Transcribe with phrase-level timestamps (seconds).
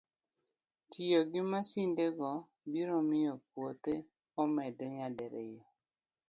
[0.89, 2.29] Tiyo gi masindego
[2.71, 3.93] biro miyo puothe
[4.41, 5.63] omedre nyadiriyo